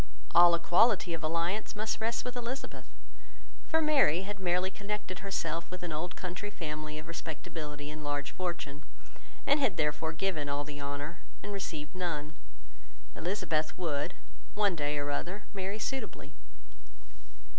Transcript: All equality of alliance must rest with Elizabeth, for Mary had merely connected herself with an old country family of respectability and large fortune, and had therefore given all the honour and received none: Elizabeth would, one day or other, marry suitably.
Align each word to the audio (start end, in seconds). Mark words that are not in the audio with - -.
All 0.33 0.55
equality 0.55 1.13
of 1.13 1.21
alliance 1.21 1.75
must 1.75 2.01
rest 2.01 2.25
with 2.25 2.35
Elizabeth, 2.35 2.87
for 3.67 3.83
Mary 3.83 4.23
had 4.23 4.39
merely 4.39 4.71
connected 4.71 5.19
herself 5.19 5.69
with 5.69 5.83
an 5.83 5.91
old 5.93 6.15
country 6.15 6.49
family 6.49 6.97
of 6.97 7.07
respectability 7.07 7.91
and 7.91 8.03
large 8.03 8.31
fortune, 8.31 8.81
and 9.45 9.59
had 9.59 9.77
therefore 9.77 10.13
given 10.13 10.49
all 10.49 10.63
the 10.63 10.81
honour 10.81 11.19
and 11.43 11.53
received 11.53 11.93
none: 11.93 12.33
Elizabeth 13.15 13.77
would, 13.77 14.15
one 14.55 14.75
day 14.75 14.97
or 14.97 15.11
other, 15.11 15.43
marry 15.53 15.77
suitably. 15.77 16.33